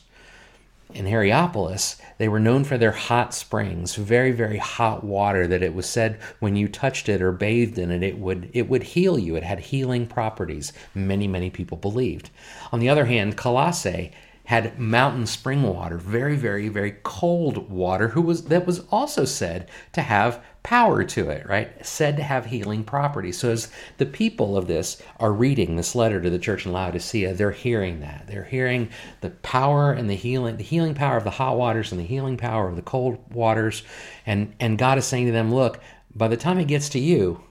In 0.93 1.05
Hierapolis, 1.05 1.97
they 2.17 2.27
were 2.27 2.39
known 2.39 2.63
for 2.63 2.77
their 2.77 2.91
hot 2.91 3.33
springs, 3.33 3.95
very, 3.95 4.31
very 4.31 4.57
hot 4.57 5.03
water 5.03 5.47
that 5.47 5.63
it 5.63 5.73
was 5.73 5.85
said 5.85 6.19
when 6.39 6.55
you 6.55 6.67
touched 6.67 7.09
it 7.09 7.21
or 7.21 7.31
bathed 7.31 7.77
in 7.77 7.91
it, 7.91 8.03
it 8.03 8.17
would, 8.17 8.49
it 8.53 8.69
would 8.69 8.83
heal 8.83 9.17
you. 9.17 9.35
It 9.35 9.43
had 9.43 9.59
healing 9.59 10.05
properties, 10.05 10.73
many, 10.93 11.27
many 11.27 11.49
people 11.49 11.77
believed. 11.77 12.29
On 12.71 12.79
the 12.79 12.89
other 12.89 13.05
hand, 13.05 13.37
Colossae 13.37 14.11
had 14.45 14.79
mountain 14.79 15.25
spring 15.25 15.63
water, 15.63 15.97
very, 15.97 16.35
very, 16.35 16.67
very 16.67 16.95
cold 17.03 17.69
water, 17.69 18.09
who 18.09 18.21
was 18.21 18.45
that 18.45 18.65
was 18.65 18.81
also 18.91 19.25
said 19.25 19.69
to 19.93 20.01
have 20.01 20.43
power 20.63 21.03
to 21.03 21.29
it, 21.29 21.47
right? 21.47 21.85
Said 21.85 22.17
to 22.17 22.23
have 22.23 22.45
healing 22.45 22.83
properties. 22.83 23.37
So 23.37 23.51
as 23.51 23.69
the 23.97 24.05
people 24.05 24.57
of 24.57 24.67
this 24.67 25.01
are 25.19 25.31
reading 25.31 25.75
this 25.75 25.95
letter 25.95 26.21
to 26.21 26.29
the 26.29 26.39
church 26.39 26.65
in 26.65 26.71
Laodicea, 26.71 27.33
they're 27.33 27.51
hearing 27.51 28.01
that. 28.01 28.25
They're 28.27 28.43
hearing 28.43 28.89
the 29.21 29.29
power 29.29 29.91
and 29.91 30.09
the 30.09 30.15
healing, 30.15 30.57
the 30.57 30.63
healing 30.63 30.95
power 30.95 31.17
of 31.17 31.23
the 31.23 31.31
hot 31.31 31.57
waters 31.57 31.91
and 31.91 31.99
the 31.99 32.05
healing 32.05 32.37
power 32.37 32.67
of 32.67 32.75
the 32.75 32.81
cold 32.81 33.19
waters. 33.33 33.83
And 34.25 34.53
and 34.59 34.77
God 34.77 34.97
is 34.97 35.05
saying 35.05 35.27
to 35.27 35.31
them, 35.31 35.53
look, 35.53 35.79
by 36.15 36.27
the 36.27 36.37
time 36.37 36.59
it 36.59 36.67
gets 36.67 36.89
to 36.89 36.99
you, 36.99 37.43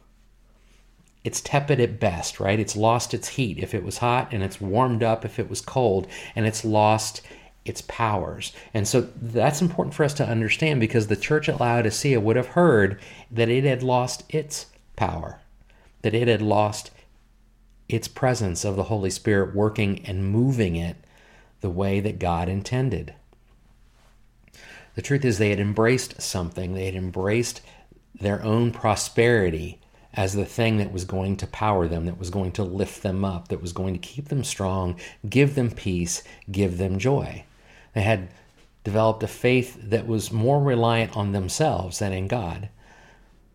it's 1.25 1.41
tepid 1.41 1.81
at 1.81 2.01
best, 2.01 2.41
right? 2.41 2.59
It's 2.59 2.77
lost 2.77 3.13
its 3.13 3.29
heat 3.29 3.59
if 3.59 3.75
it 3.75 3.85
was 3.85 3.99
hot, 3.99 4.33
and 4.33 4.43
it's 4.43 4.61
warmed 4.61 5.03
up 5.03 5.25
if 5.25 5.39
it 5.39 5.51
was 5.51 5.61
cold, 5.61 6.07
and 6.35 6.47
it's 6.47 6.65
lost 6.65 7.21
its 7.65 7.83
powers. 7.83 8.53
And 8.73 8.89
so 8.89 9.09
that's 9.21 9.61
important 9.61 9.95
for 9.95 10.05
us 10.05 10.15
to 10.15 10.27
understand 10.27 10.81
because 10.81 11.07
the 11.07 11.17
church 11.17 11.49
at 11.49 11.61
Laodicea 11.61 12.21
would 12.21 12.37
have 12.37 12.49
heard 12.49 12.99
that 13.31 13.51
it 13.51 13.65
had 13.65 13.83
lost 13.83 14.25
its 14.31 14.67
power, 14.97 15.41
that 16.03 16.15
it 16.15 16.27
had 16.27 16.41
lost 16.41 16.91
its 17.89 18.09
presence 18.09 18.65
of 18.65 18.77
the 18.77 18.85
Holy 18.85 19.11
Spirit 19.11 19.55
working 19.55 20.05
and 20.07 20.31
moving 20.31 20.77
it 20.77 20.97
the 21.61 21.71
way 21.71 22.01
that 22.01 22.19
God 22.19 22.49
intended. 22.49 23.15
The 24.95 25.03
truth 25.03 25.25
is, 25.25 25.39
they 25.39 25.51
had 25.51 25.61
embraced 25.61 26.21
something, 26.23 26.73
they 26.73 26.87
had 26.87 26.95
embraced 26.95 27.61
their 28.15 28.43
own 28.43 28.71
prosperity 28.73 29.81
as 30.15 30.35
the 30.35 30.45
thing 30.45 30.79
that 30.79 30.93
was 30.93 31.05
going 31.05 31.37
to 31.37 31.47
power 31.47 31.87
them, 31.87 32.07
that 32.07 32.19
was 32.19 32.31
going 32.31 32.53
to 32.53 32.65
lift 32.65 33.03
them 33.03 33.25
up, 33.25 33.49
that 33.49 33.63
was 33.63 33.73
going 33.73 33.95
to 33.95 34.01
keep 34.01 34.29
them 34.29 34.43
strong, 34.43 34.97
give 35.29 35.55
them 35.55 35.71
peace, 35.71 36.23
give 36.51 36.79
them 36.79 36.99
joy. 36.99 37.45
They 37.95 38.03
had 38.03 38.29
developed 38.83 39.23
a 39.23 39.29
faith 39.29 39.79
that 39.81 40.07
was 40.07 40.33
more 40.33 40.61
reliant 40.61 41.17
on 41.17 41.33
themselves 41.33 41.99
than 42.01 42.13
in 42.13 42.27
God. 42.27 42.69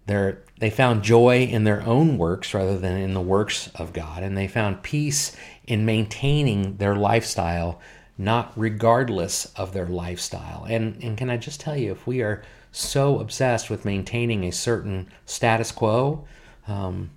They 0.07 0.69
found 0.69 1.03
joy 1.03 1.43
in 1.43 1.63
their 1.63 1.81
own 1.81 2.17
works 2.17 2.53
rather 2.53 2.77
than 2.77 2.97
in 2.97 3.15
the 3.15 3.21
works 3.21 3.69
of 3.75 3.91
God, 3.91 4.23
and 4.23 4.37
they 4.37 4.47
found 4.47 4.83
peace 4.83 5.35
in 5.65 5.83
maintaining 5.83 6.77
their 6.77 6.95
lifestyle, 6.95 7.81
not 8.17 8.53
regardless 8.55 9.45
of 9.55 9.73
their 9.73 9.87
lifestyle. 9.87 10.65
And, 10.69 11.03
and 11.03 11.17
can 11.17 11.29
I 11.29 11.37
just 11.37 11.59
tell 11.59 11.75
you, 11.75 11.91
if 11.91 12.05
we 12.05 12.21
are 12.21 12.43
so 12.71 13.19
obsessed 13.19 13.69
with 13.69 13.83
maintaining 13.83 14.43
a 14.43 14.51
certain 14.51 15.07
status 15.25 15.71
quo, 15.71 16.25
um, 16.67 17.11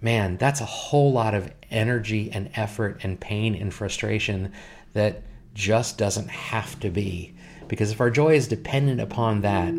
man, 0.00 0.36
that's 0.36 0.60
a 0.60 0.66
whole 0.66 1.12
lot 1.12 1.34
of 1.34 1.52
energy 1.70 2.30
and 2.30 2.50
effort 2.54 3.00
and 3.02 3.20
pain 3.20 3.54
and 3.54 3.72
frustration 3.72 4.52
that 4.92 5.22
just 5.54 5.98
doesn't 5.98 6.28
have 6.28 6.78
to 6.80 6.90
be. 6.90 7.34
Because 7.68 7.92
if 7.92 8.00
our 8.00 8.10
joy 8.10 8.34
is 8.34 8.48
dependent 8.48 9.00
upon 9.00 9.42
that, 9.42 9.72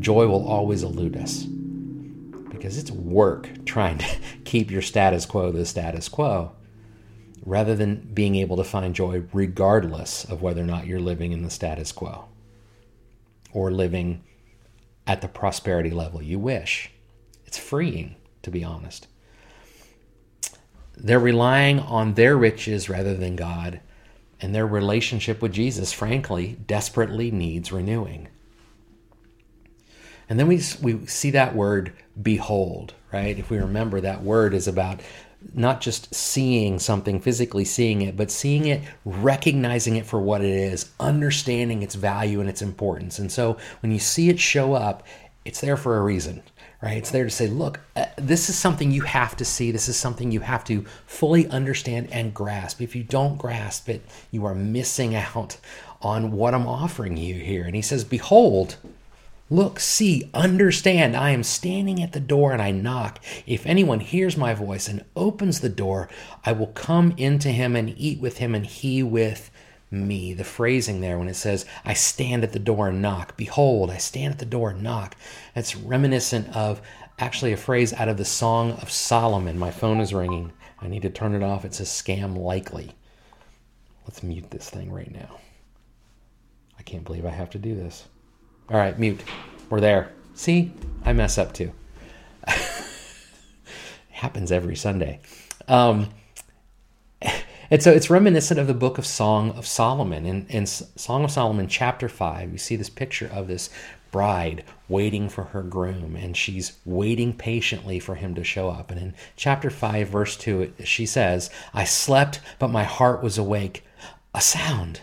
joy 0.00 0.26
will 0.26 0.46
always 0.46 0.82
elude 0.82 1.16
us. 1.16 1.44
Because 2.50 2.78
it's 2.78 2.90
work 2.90 3.64
trying 3.64 3.98
to 3.98 4.06
keep 4.44 4.70
your 4.70 4.82
status 4.82 5.26
quo 5.26 5.52
the 5.52 5.64
status 5.64 6.08
quo, 6.08 6.52
rather 7.44 7.74
than 7.76 8.10
being 8.12 8.34
able 8.36 8.56
to 8.56 8.64
find 8.64 8.94
joy 8.94 9.22
regardless 9.32 10.24
of 10.24 10.42
whether 10.42 10.62
or 10.62 10.66
not 10.66 10.86
you're 10.86 11.00
living 11.00 11.32
in 11.32 11.42
the 11.42 11.50
status 11.50 11.92
quo 11.92 12.26
or 13.52 13.70
living 13.70 14.22
at 15.06 15.20
the 15.20 15.28
prosperity 15.28 15.90
level 15.90 16.22
you 16.22 16.38
wish. 16.38 16.90
It's 17.50 17.58
freeing, 17.58 18.14
to 18.42 18.50
be 18.52 18.62
honest. 18.62 19.08
They're 20.96 21.18
relying 21.18 21.80
on 21.80 22.14
their 22.14 22.36
riches 22.36 22.88
rather 22.88 23.16
than 23.16 23.34
God, 23.34 23.80
and 24.40 24.54
their 24.54 24.68
relationship 24.68 25.42
with 25.42 25.52
Jesus, 25.52 25.92
frankly, 25.92 26.58
desperately 26.68 27.32
needs 27.32 27.72
renewing. 27.72 28.28
And 30.28 30.38
then 30.38 30.46
we, 30.46 30.62
we 30.80 31.04
see 31.06 31.32
that 31.32 31.56
word 31.56 31.92
behold, 32.22 32.94
right? 33.12 33.36
If 33.36 33.50
we 33.50 33.58
remember, 33.58 34.00
that 34.00 34.22
word 34.22 34.54
is 34.54 34.68
about 34.68 35.00
not 35.52 35.80
just 35.80 36.14
seeing 36.14 36.78
something, 36.78 37.18
physically 37.18 37.64
seeing 37.64 38.02
it, 38.02 38.16
but 38.16 38.30
seeing 38.30 38.66
it, 38.66 38.82
recognizing 39.04 39.96
it 39.96 40.06
for 40.06 40.20
what 40.20 40.40
it 40.40 40.52
is, 40.52 40.88
understanding 41.00 41.82
its 41.82 41.96
value 41.96 42.38
and 42.40 42.48
its 42.48 42.62
importance. 42.62 43.18
And 43.18 43.32
so 43.32 43.56
when 43.82 43.90
you 43.90 43.98
see 43.98 44.28
it 44.28 44.38
show 44.38 44.74
up, 44.74 45.04
it's 45.44 45.60
there 45.60 45.76
for 45.76 45.98
a 45.98 46.02
reason 46.02 46.44
right? 46.82 46.96
It's 46.96 47.10
there 47.10 47.24
to 47.24 47.30
say, 47.30 47.46
look, 47.46 47.80
uh, 47.94 48.06
this 48.16 48.48
is 48.48 48.56
something 48.58 48.90
you 48.90 49.02
have 49.02 49.36
to 49.36 49.44
see. 49.44 49.70
This 49.70 49.88
is 49.88 49.96
something 49.96 50.30
you 50.30 50.40
have 50.40 50.64
to 50.64 50.84
fully 51.06 51.46
understand 51.48 52.08
and 52.10 52.32
grasp. 52.32 52.80
If 52.80 52.96
you 52.96 53.02
don't 53.02 53.36
grasp 53.36 53.88
it, 53.88 54.02
you 54.30 54.46
are 54.46 54.54
missing 54.54 55.14
out 55.14 55.58
on 56.00 56.32
what 56.32 56.54
I'm 56.54 56.66
offering 56.66 57.16
you 57.16 57.34
here. 57.34 57.64
And 57.64 57.74
he 57.74 57.82
says, 57.82 58.04
Behold, 58.04 58.76
look, 59.50 59.78
see, 59.78 60.30
understand. 60.32 61.14
I 61.14 61.30
am 61.30 61.42
standing 61.42 62.02
at 62.02 62.12
the 62.12 62.20
door 62.20 62.52
and 62.52 62.62
I 62.62 62.70
knock. 62.70 63.22
If 63.46 63.66
anyone 63.66 64.00
hears 64.00 64.36
my 64.36 64.54
voice 64.54 64.88
and 64.88 65.04
opens 65.14 65.60
the 65.60 65.68
door, 65.68 66.08
I 66.44 66.52
will 66.52 66.68
come 66.68 67.12
into 67.18 67.50
him 67.50 67.76
and 67.76 67.94
eat 67.98 68.20
with 68.20 68.38
him 68.38 68.54
and 68.54 68.64
he 68.64 69.02
with 69.02 69.50
me. 69.90 70.32
The 70.32 70.44
phrasing 70.44 71.00
there 71.00 71.18
when 71.18 71.28
it 71.28 71.34
says, 71.34 71.66
I 71.84 71.94
stand 71.94 72.44
at 72.44 72.52
the 72.52 72.58
door 72.58 72.88
and 72.88 73.02
knock. 73.02 73.36
Behold, 73.36 73.90
I 73.90 73.98
stand 73.98 74.32
at 74.32 74.38
the 74.38 74.46
door 74.46 74.70
and 74.70 74.82
knock. 74.82 75.16
That's 75.54 75.76
reminiscent 75.76 76.54
of 76.56 76.80
actually 77.18 77.52
a 77.52 77.56
phrase 77.56 77.92
out 77.92 78.08
of 78.08 78.16
the 78.16 78.24
Song 78.24 78.72
of 78.72 78.90
Solomon. 78.90 79.58
My 79.58 79.70
phone 79.70 80.00
is 80.00 80.14
ringing. 80.14 80.52
I 80.80 80.88
need 80.88 81.02
to 81.02 81.10
turn 81.10 81.34
it 81.34 81.42
off. 81.42 81.64
It 81.64 81.74
says 81.74 81.88
scam 81.88 82.36
likely. 82.36 82.92
Let's 84.06 84.22
mute 84.22 84.50
this 84.50 84.70
thing 84.70 84.90
right 84.90 85.12
now. 85.12 85.38
I 86.78 86.82
can't 86.82 87.04
believe 87.04 87.26
I 87.26 87.30
have 87.30 87.50
to 87.50 87.58
do 87.58 87.74
this. 87.74 88.06
All 88.70 88.78
right, 88.78 88.98
mute. 88.98 89.20
We're 89.68 89.80
there. 89.80 90.12
See, 90.34 90.72
I 91.04 91.12
mess 91.12 91.36
up 91.36 91.52
too. 91.52 91.72
happens 94.10 94.52
every 94.52 94.76
Sunday. 94.76 95.20
Um, 95.68 96.08
and 97.70 97.82
so 97.82 97.92
it's 97.92 98.10
reminiscent 98.10 98.58
of 98.58 98.66
the 98.66 98.74
book 98.74 98.98
of 98.98 99.06
Song 99.06 99.52
of 99.52 99.66
Solomon. 99.66 100.26
In, 100.26 100.46
in 100.48 100.66
Song 100.66 101.22
of 101.22 101.30
Solomon, 101.30 101.68
chapter 101.68 102.08
5, 102.08 102.50
you 102.50 102.58
see 102.58 102.74
this 102.74 102.90
picture 102.90 103.30
of 103.32 103.46
this 103.46 103.70
bride 104.10 104.64
waiting 104.88 105.28
for 105.28 105.44
her 105.44 105.62
groom, 105.62 106.16
and 106.16 106.36
she's 106.36 106.72
waiting 106.84 107.32
patiently 107.32 108.00
for 108.00 108.16
him 108.16 108.34
to 108.34 108.42
show 108.42 108.68
up. 108.68 108.90
And 108.90 109.00
in 109.00 109.14
chapter 109.36 109.70
5, 109.70 110.08
verse 110.08 110.36
2, 110.36 110.72
she 110.84 111.06
says, 111.06 111.48
I 111.72 111.84
slept, 111.84 112.40
but 112.58 112.68
my 112.68 112.82
heart 112.82 113.22
was 113.22 113.38
awake. 113.38 113.84
A 114.34 114.40
sound. 114.40 115.02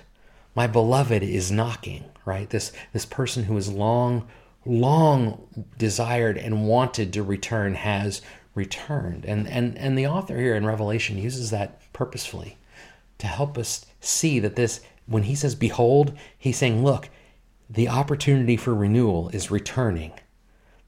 My 0.54 0.68
beloved 0.68 1.24
is 1.24 1.52
knocking, 1.52 2.06
right? 2.26 2.50
This, 2.50 2.72
this 2.92 3.06
person 3.06 3.44
who 3.44 3.56
has 3.56 3.72
long, 3.72 4.28
long 4.66 5.48
desired 5.78 6.38
and 6.38 6.68
wanted 6.68 7.14
to 7.14 7.24
return 7.24 7.76
has 7.76 8.22
returned. 8.58 9.24
And, 9.26 9.48
and, 9.48 9.78
and 9.78 9.98
the 9.98 10.08
author 10.08 10.38
here 10.38 10.56
in 10.56 10.66
Revelation 10.66 11.18
uses 11.18 11.52
that 11.52 11.80
purposefully 11.94 12.58
to 13.20 13.28
help 13.28 13.58
us 13.58 13.86
see 14.02 14.40
that 14.40 14.56
this, 14.56 14.82
when 15.06 15.24
he 15.24 15.36
says, 15.36 15.56
Behold, 15.56 16.18
he's 16.38 16.58
saying, 16.58 16.84
Look, 16.84 17.10
the 17.70 17.88
opportunity 17.88 18.58
for 18.58 18.74
renewal 18.74 19.30
is 19.30 19.52
returning. 19.52 20.14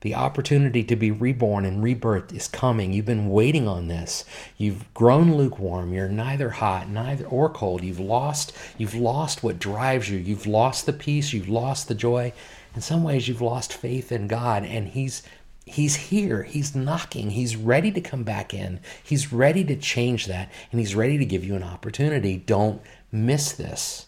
The 0.02 0.16
opportunity 0.16 0.86
to 0.86 0.96
be 0.96 1.12
reborn 1.12 1.66
and 1.66 1.84
rebirth 1.84 2.34
is 2.34 2.48
coming. 2.48 2.94
You've 2.94 3.06
been 3.06 3.30
waiting 3.30 3.68
on 3.68 3.90
this. 3.90 4.24
You've 4.58 4.94
grown 4.94 5.36
lukewarm. 5.36 5.92
You're 5.92 6.08
neither 6.08 6.52
hot, 6.52 6.88
neither 6.88 7.26
or 7.26 7.50
cold. 7.50 7.84
You've 7.84 8.00
lost, 8.00 8.56
you've 8.78 8.96
lost 8.96 9.44
what 9.44 9.60
drives 9.60 10.10
you. 10.10 10.18
You've 10.18 10.48
lost 10.48 10.86
the 10.86 10.94
peace, 10.94 11.34
you've 11.34 11.50
lost 11.50 11.90
the 11.90 11.96
joy. 11.96 12.32
In 12.76 12.82
some 12.82 13.04
ways 13.04 13.28
you've 13.28 13.42
lost 13.42 13.74
faith 13.74 14.12
in 14.12 14.28
God 14.28 14.64
and 14.64 14.88
he's 14.88 15.22
He's 15.70 15.96
here. 15.96 16.44
He's 16.44 16.76
knocking. 16.76 17.30
He's 17.30 17.56
ready 17.56 17.92
to 17.92 18.02
come 18.02 18.24
back 18.24 18.54
in. 18.54 18.80
He's 19.04 19.32
ready 19.32 19.64
to 19.66 19.76
change 19.76 20.26
that, 20.26 20.52
and 20.72 20.80
he's 20.80 20.96
ready 20.96 21.18
to 21.20 21.26
give 21.26 21.44
you 21.44 21.56
an 21.56 21.64
opportunity. 21.64 22.38
Don't 22.38 22.82
miss 23.12 23.52
this. 23.52 24.08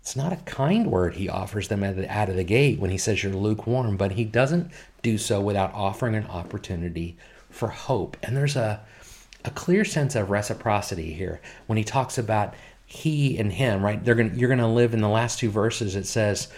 It's 0.00 0.16
not 0.16 0.32
a 0.32 0.36
kind 0.36 0.90
word 0.90 1.14
he 1.14 1.28
offers 1.28 1.68
them 1.68 1.80
the, 1.80 2.10
out 2.10 2.28
of 2.28 2.36
the 2.36 2.42
gate 2.42 2.80
when 2.80 2.90
he 2.90 2.98
says 2.98 3.22
you're 3.22 3.32
lukewarm, 3.32 3.96
but 3.96 4.12
he 4.12 4.24
doesn't 4.24 4.72
do 5.02 5.18
so 5.18 5.40
without 5.40 5.72
offering 5.72 6.14
an 6.14 6.26
opportunity 6.26 7.16
for 7.50 7.68
hope. 7.68 8.16
And 8.22 8.36
there's 8.36 8.56
a, 8.56 8.80
a 9.44 9.50
clear 9.50 9.84
sense 9.84 10.16
of 10.16 10.30
reciprocity 10.30 11.12
here 11.12 11.40
when 11.66 11.78
he 11.78 11.84
talks 11.84 12.18
about 12.18 12.54
he 12.86 13.38
and 13.38 13.52
him, 13.52 13.84
right? 13.84 14.02
They're 14.02 14.14
gonna, 14.14 14.34
you're 14.34 14.48
going 14.48 14.58
to 14.60 14.66
live 14.66 14.94
in 14.94 15.00
the 15.00 15.08
last 15.08 15.38
two 15.38 15.50
verses. 15.50 15.94
It 15.94 16.06
says, 16.06 16.48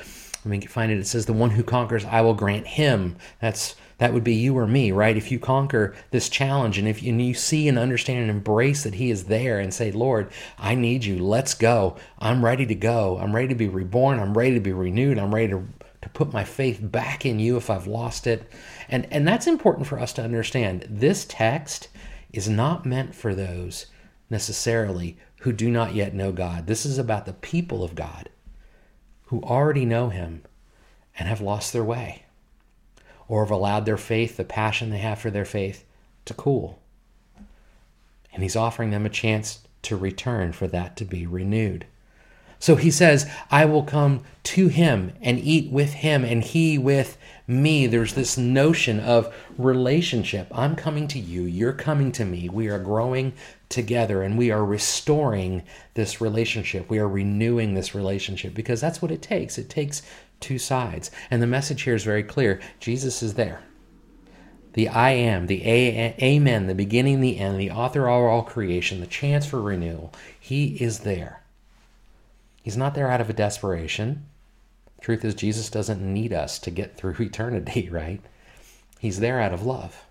let 0.45 0.51
me 0.51 0.61
find 0.63 0.91
it. 0.91 0.99
It 0.99 1.07
says, 1.07 1.27
"The 1.27 1.33
one 1.33 1.51
who 1.51 1.63
conquers, 1.63 2.05
I 2.05 2.23
will 2.23 2.35
grant 2.35 2.67
him." 2.67 3.17
That's 3.41 3.77
that 3.99 4.15
would 4.15 4.25
be 4.25 4.35
you 4.35 4.57
or 4.57 4.67
me, 4.67 4.93
right? 4.93 5.17
If 5.17 5.31
you 5.31 5.39
conquer 5.39 5.95
this 6.11 6.31
challenge, 6.31 6.79
and 6.79 6.89
if 6.89 7.03
you, 7.03 7.13
and 7.13 7.21
you 7.21 7.35
see 7.35 7.69
and 7.69 7.79
understand 7.79 8.21
and 8.21 8.31
embrace 8.31 8.85
that 8.85 8.95
He 8.95 9.11
is 9.11 9.25
there, 9.25 9.59
and 9.59 9.75
say, 9.75 9.93
"Lord, 9.93 10.31
I 10.59 10.75
need 10.75 11.05
you. 11.05 11.19
Let's 11.19 11.53
go. 11.53 11.97
I'm 12.19 12.43
ready 12.43 12.65
to 12.65 12.75
go. 12.75 13.19
I'm 13.21 13.37
ready 13.37 13.49
to 13.49 13.55
be 13.55 13.69
reborn. 13.69 14.19
I'm 14.19 14.37
ready 14.37 14.55
to 14.55 14.61
be 14.61 14.73
renewed. 14.73 15.19
I'm 15.19 15.35
ready 15.35 15.49
to." 15.49 15.67
To 16.03 16.09
put 16.09 16.33
my 16.33 16.45
faith 16.45 16.79
back 16.81 17.27
in 17.27 17.39
you 17.39 17.59
if 17.59 17.69
I've 17.69 17.87
lost 17.87 18.27
it. 18.27 18.51
And, 18.89 19.07
and 19.11 19.29
that's 19.29 19.47
important 19.47 19.87
for 19.87 19.99
us 19.99 20.15
to 20.15 20.23
understand. 20.23 20.87
This 20.89 21.27
text 21.29 21.89
is 22.33 22.49
not 22.49 22.87
meant 22.87 23.15
for 23.15 23.35
those 23.35 23.85
necessarily 24.31 25.19
who 25.41 25.53
do 25.53 25.71
not 25.71 25.95
yet 25.95 26.15
know 26.15 26.33
God. 26.33 26.67
This 26.67 26.87
is 26.87 26.97
about 26.97 27.27
the 27.27 27.35
people 27.35 27.85
of 27.85 27.95
God 27.95 28.31
who 29.31 29.41
already 29.43 29.85
know 29.85 30.09
him 30.09 30.43
and 31.17 31.29
have 31.29 31.41
lost 31.41 31.73
their 31.73 31.85
way 31.85 32.25
or 33.29 33.45
have 33.45 33.51
allowed 33.51 33.87
their 33.87 33.97
faith, 33.97 34.37
the 34.37 34.45
passion 34.45 34.91
they 34.91 34.99
have 34.99 35.21
for 35.21 35.31
their 35.31 35.45
faith, 35.45 35.85
to 36.25 36.35
cool. 36.35 36.81
And 38.33 38.43
he's 38.43 38.57
offering 38.57 38.91
them 38.91 39.07
a 39.07 39.11
chance 39.11 39.61
to 39.83 39.97
return 39.97 40.53
for 40.53 40.67
that 40.67 40.97
to 40.97 41.05
be 41.05 41.29
renewed. 41.29 41.87
So 42.59 42.75
he 42.75 42.91
says, 42.91 43.31
I 43.53 43.67
will 43.67 43.85
come 43.85 44.25
to 44.43 44.67
him 44.67 45.13
and 45.23 45.39
eat 45.39 45.71
with 45.71 45.93
him 45.93 46.25
and 46.25 46.43
he 46.43 46.77
with 46.77 47.17
me. 47.51 47.87
There's 47.87 48.15
this 48.15 48.39
notion 48.39 49.01
of 49.01 49.35
relationship. 49.59 50.47
I'm 50.55 50.77
coming 50.77 51.09
to 51.09 51.19
you, 51.19 51.43
you're 51.43 51.73
coming 51.73 52.13
to 52.13 52.25
me. 52.25 52.49
We 52.49 52.69
are 52.69 52.79
growing 52.79 53.33
together 53.69 54.23
and 54.23 54.39
we 54.39 54.51
are 54.51 54.65
restoring 54.65 55.65
this 55.95 56.21
relationship. 56.21 56.89
We 56.89 56.99
are 56.99 57.09
renewing 57.09 57.75
this 57.75 57.95
relationship 57.95 58.55
because 58.55 58.81
that's 58.81 59.03
what 59.03 59.11
it 59.11 59.23
takes. 59.23 59.59
It 59.59 59.69
takes 59.69 60.03
two 60.39 60.59
sides. 60.59 61.11
And 61.31 61.43
the 61.43 61.47
message 61.47 61.83
here 61.83 61.95
is 61.95 62.05
very 62.05 62.23
clear 62.23 62.61
Jesus 62.79 63.23
is 63.23 63.35
there. 63.35 63.63
The 64.75 64.89
I 64.89 65.11
am, 65.11 65.49
the 65.49 65.67
a- 65.67 66.15
Amen, 66.23 66.69
the 66.69 66.75
beginning, 66.77 67.21
the 67.21 67.39
end, 67.39 67.59
the 67.59 67.73
author 67.73 68.09
of 68.09 68.31
all 68.31 68.43
creation, 68.43 69.01
the 69.01 69.07
chance 69.07 69.45
for 69.45 69.61
renewal. 69.61 70.13
He 70.39 70.77
is 70.81 71.01
there. 71.01 71.43
He's 72.63 72.77
not 72.77 72.95
there 72.95 73.11
out 73.11 73.21
of 73.21 73.29
a 73.29 73.33
desperation. 73.33 74.27
Truth 75.01 75.25
is, 75.25 75.35
Jesus 75.35 75.71
doesn't 75.71 76.01
need 76.01 76.33
us 76.33 76.59
to 76.61 76.71
get 76.71 76.97
through 76.97 77.15
eternity, 77.21 77.89
right? 77.91 78.21
He's 78.99 79.21
there 79.21 79.41
out 79.41 79.55
of 79.55 79.65
love. 79.65 80.05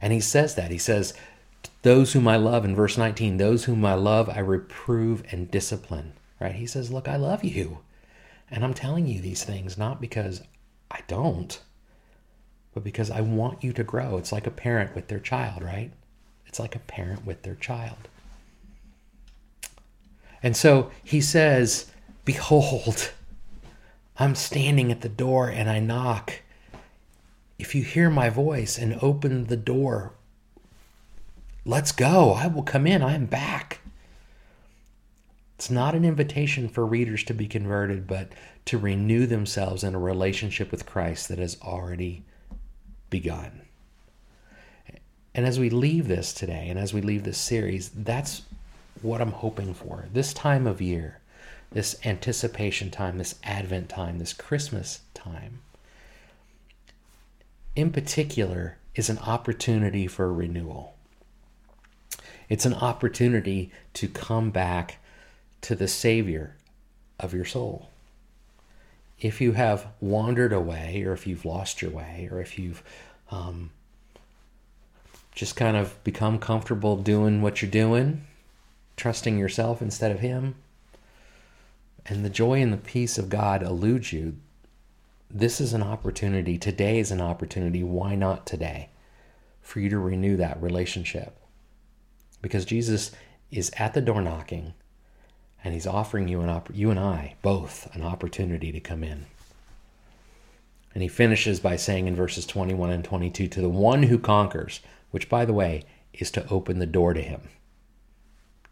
And 0.00 0.12
he 0.12 0.20
says 0.20 0.54
that. 0.56 0.70
He 0.70 0.78
says, 0.78 1.14
Those 1.82 2.12
whom 2.12 2.26
I 2.26 2.36
love, 2.36 2.64
in 2.64 2.74
verse 2.74 2.98
19, 2.98 3.36
those 3.36 3.64
whom 3.64 3.84
I 3.84 3.94
love, 3.94 4.28
I 4.28 4.40
reprove 4.40 5.22
and 5.30 5.50
discipline, 5.50 6.14
right? 6.40 6.54
He 6.54 6.66
says, 6.66 6.90
Look, 6.90 7.06
I 7.06 7.16
love 7.16 7.44
you. 7.44 7.78
And 8.50 8.64
I'm 8.64 8.74
telling 8.74 9.06
you 9.06 9.20
these 9.20 9.44
things 9.44 9.78
not 9.78 10.00
because 10.00 10.42
I 10.90 11.00
don't, 11.06 11.58
but 12.74 12.84
because 12.84 13.10
I 13.10 13.20
want 13.20 13.62
you 13.62 13.72
to 13.72 13.84
grow. 13.84 14.18
It's 14.18 14.32
like 14.32 14.46
a 14.46 14.50
parent 14.50 14.94
with 14.94 15.08
their 15.08 15.20
child, 15.20 15.62
right? 15.62 15.92
It's 16.46 16.58
like 16.60 16.74
a 16.74 16.80
parent 16.80 17.24
with 17.24 17.42
their 17.42 17.54
child. 17.54 18.08
And 20.42 20.56
so 20.56 20.90
he 21.02 21.20
says, 21.20 21.90
Behold, 22.24 23.12
I'm 24.18 24.34
standing 24.34 24.92
at 24.92 25.00
the 25.00 25.08
door 25.08 25.48
and 25.48 25.68
I 25.68 25.80
knock. 25.80 26.42
If 27.58 27.74
you 27.74 27.82
hear 27.82 28.10
my 28.10 28.28
voice 28.28 28.78
and 28.78 28.98
open 29.02 29.46
the 29.46 29.56
door, 29.56 30.12
let's 31.64 31.92
go. 31.92 32.32
I 32.32 32.46
will 32.46 32.62
come 32.62 32.86
in. 32.86 33.02
I 33.02 33.14
am 33.14 33.26
back. 33.26 33.80
It's 35.56 35.70
not 35.70 35.94
an 35.94 36.04
invitation 36.04 36.68
for 36.68 36.84
readers 36.84 37.22
to 37.24 37.34
be 37.34 37.46
converted, 37.46 38.06
but 38.06 38.32
to 38.64 38.78
renew 38.78 39.26
themselves 39.26 39.84
in 39.84 39.94
a 39.94 39.98
relationship 39.98 40.70
with 40.70 40.86
Christ 40.86 41.28
that 41.28 41.38
has 41.38 41.56
already 41.62 42.24
begun. 43.10 43.62
And 45.34 45.46
as 45.46 45.58
we 45.58 45.70
leave 45.70 46.08
this 46.08 46.32
today 46.32 46.68
and 46.68 46.78
as 46.78 46.92
we 46.92 47.00
leave 47.00 47.24
this 47.24 47.38
series, 47.38 47.90
that's 47.90 48.42
what 49.02 49.20
I'm 49.20 49.32
hoping 49.32 49.72
for. 49.72 50.06
This 50.12 50.34
time 50.34 50.66
of 50.66 50.80
year, 50.80 51.18
this 51.74 51.96
anticipation 52.04 52.90
time, 52.90 53.18
this 53.18 53.36
Advent 53.44 53.88
time, 53.88 54.18
this 54.18 54.32
Christmas 54.32 55.00
time, 55.14 55.60
in 57.74 57.90
particular, 57.90 58.76
is 58.94 59.08
an 59.08 59.18
opportunity 59.18 60.06
for 60.06 60.32
renewal. 60.32 60.94
It's 62.48 62.66
an 62.66 62.74
opportunity 62.74 63.72
to 63.94 64.08
come 64.08 64.50
back 64.50 64.98
to 65.62 65.74
the 65.74 65.88
Savior 65.88 66.56
of 67.18 67.32
your 67.32 67.46
soul. 67.46 67.88
If 69.18 69.40
you 69.40 69.52
have 69.52 69.86
wandered 70.00 70.52
away, 70.52 71.04
or 71.04 71.12
if 71.12 71.26
you've 71.26 71.44
lost 71.44 71.80
your 71.80 71.92
way, 71.92 72.28
or 72.30 72.40
if 72.40 72.58
you've 72.58 72.82
um, 73.30 73.70
just 75.34 75.56
kind 75.56 75.76
of 75.76 76.02
become 76.04 76.38
comfortable 76.38 76.96
doing 76.96 77.40
what 77.40 77.62
you're 77.62 77.70
doing, 77.70 78.26
trusting 78.96 79.38
yourself 79.38 79.80
instead 79.80 80.10
of 80.10 80.20
Him, 80.20 80.56
and 82.06 82.24
the 82.24 82.30
joy 82.30 82.60
and 82.60 82.72
the 82.72 82.78
peace 82.78 83.18
of 83.18 83.28
God 83.28 83.62
elude 83.62 84.12
you, 84.12 84.36
this 85.30 85.60
is 85.60 85.72
an 85.72 85.82
opportunity. 85.82 86.58
Today 86.58 86.98
is 86.98 87.10
an 87.10 87.20
opportunity. 87.20 87.82
Why 87.82 88.14
not 88.14 88.46
today? 88.46 88.90
For 89.62 89.80
you 89.80 89.88
to 89.90 89.98
renew 89.98 90.36
that 90.36 90.62
relationship. 90.62 91.38
Because 92.42 92.64
Jesus 92.64 93.12
is 93.50 93.70
at 93.78 93.94
the 93.94 94.00
door 94.00 94.20
knocking 94.20 94.74
and 95.64 95.74
he's 95.74 95.86
offering 95.86 96.28
you 96.28 96.40
an 96.40 96.62
you 96.72 96.90
and 96.90 96.98
I 96.98 97.36
both 97.40 97.88
an 97.94 98.02
opportunity 98.02 98.72
to 98.72 98.80
come 98.80 99.04
in. 99.04 99.26
And 100.92 101.02
he 101.02 101.08
finishes 101.08 101.60
by 101.60 101.76
saying 101.76 102.06
in 102.06 102.16
verses 102.16 102.44
21 102.44 102.90
and 102.90 103.04
22 103.04 103.48
to 103.48 103.60
the 103.60 103.68
one 103.68 104.04
who 104.04 104.18
conquers, 104.18 104.80
which 105.10 105.28
by 105.28 105.44
the 105.44 105.52
way 105.52 105.84
is 106.12 106.30
to 106.32 106.46
open 106.48 106.78
the 106.78 106.86
door 106.86 107.14
to 107.14 107.22
him, 107.22 107.48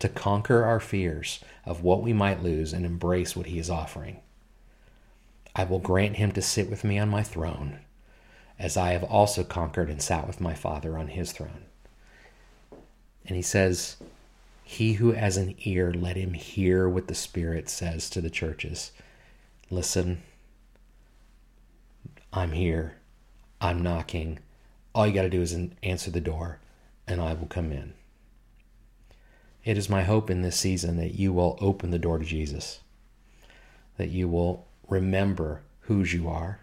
to 0.00 0.08
conquer 0.08 0.64
our 0.64 0.80
fears 0.80 1.40
of 1.64 1.82
what 1.82 2.02
we 2.02 2.12
might 2.12 2.42
lose 2.42 2.72
and 2.72 2.84
embrace 2.84 3.36
what 3.36 3.46
he 3.46 3.58
is 3.58 3.70
offering. 3.70 4.20
I 5.54 5.64
will 5.64 5.78
grant 5.78 6.16
him 6.16 6.32
to 6.32 6.42
sit 6.42 6.68
with 6.68 6.84
me 6.84 6.98
on 6.98 7.08
my 7.08 7.22
throne, 7.22 7.80
as 8.58 8.76
I 8.76 8.92
have 8.92 9.04
also 9.04 9.44
conquered 9.44 9.88
and 9.88 10.02
sat 10.02 10.26
with 10.26 10.40
my 10.40 10.54
Father 10.54 10.98
on 10.98 11.08
his 11.08 11.32
throne. 11.32 11.64
And 13.26 13.36
he 13.36 13.42
says, 13.42 13.96
he 14.64 14.94
who 14.94 15.12
has 15.12 15.36
an 15.36 15.56
ear, 15.64 15.92
let 15.92 16.16
him 16.16 16.34
hear 16.34 16.88
what 16.88 17.08
the 17.08 17.14
Spirit 17.14 17.68
says 17.68 18.08
to 18.10 18.20
the 18.20 18.30
churches. 18.30 18.92
Listen, 19.68 20.22
I'm 22.32 22.52
here. 22.52 22.96
I'm 23.60 23.82
knocking. 23.82 24.38
All 24.94 25.06
you 25.06 25.12
got 25.12 25.22
to 25.22 25.30
do 25.30 25.42
is 25.42 25.56
answer 25.82 26.10
the 26.10 26.20
door, 26.20 26.60
and 27.06 27.20
I 27.20 27.34
will 27.34 27.48
come 27.48 27.72
in. 27.72 27.94
It 29.64 29.76
is 29.76 29.88
my 29.88 30.02
hope 30.02 30.30
in 30.30 30.42
this 30.42 30.56
season 30.56 30.96
that 30.96 31.14
you 31.14 31.32
will 31.32 31.58
open 31.60 31.90
the 31.90 31.98
door 31.98 32.18
to 32.18 32.24
Jesus, 32.24 32.80
that 33.96 34.08
you 34.08 34.28
will 34.28 34.66
remember 34.88 35.62
whose 35.82 36.12
you 36.12 36.28
are, 36.28 36.60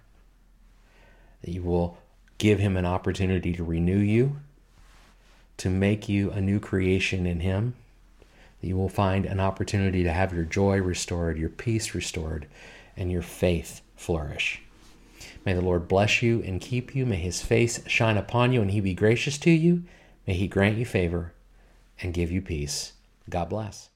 that 1.41 1.51
you 1.51 1.62
will 1.62 1.97
give 2.38 2.60
him 2.60 2.75
an 2.75 2.86
opportunity 2.86 3.53
to 3.53 3.63
renew 3.63 3.99
you, 3.99 4.38
to 5.57 5.69
make 5.69 6.10
you 6.10 6.31
a 6.31 6.41
new 6.41 6.60
creation 6.60 7.25
in 7.25 7.39
him 7.39 7.73
that 8.62 8.67
you 8.67 8.77
will 8.77 8.89
find 8.89 9.25
an 9.25 9.39
opportunity 9.39 10.03
to 10.03 10.12
have 10.12 10.33
your 10.33 10.45
joy 10.45 10.81
restored, 10.81 11.38
your 11.38 11.49
peace 11.49 11.93
restored, 11.93 12.47
and 12.95 13.12
your 13.12 13.21
faith 13.21 13.81
flourish. 13.95 14.62
May 15.45 15.53
the 15.53 15.62
Lord 15.62 15.88
bless 15.88 16.21
you 16.21 16.41
and 16.43 16.60
keep 16.60 16.95
you. 16.95 17.05
May 17.05 17.17
his 17.17 17.41
face 17.41 17.88
shine 17.88 18.17
upon 18.17 18.51
you 18.51 18.62
and 18.62 18.71
he 18.71 18.81
be 18.81 18.93
gracious 18.93 19.38
to 19.39 19.51
you. 19.51 19.83
May 20.25 20.33
he 20.33 20.47
grant 20.47 20.77
you 20.77 20.86
favor 20.86 21.33
and 22.01 22.13
give 22.13 22.31
you 22.31 22.41
peace. 22.41 22.93
God 23.29 23.49
bless. 23.49 23.89